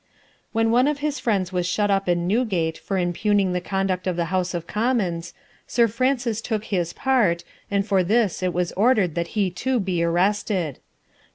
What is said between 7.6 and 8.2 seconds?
and for